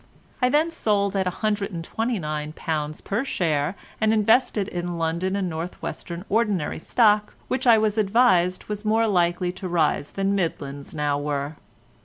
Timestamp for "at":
1.15-1.27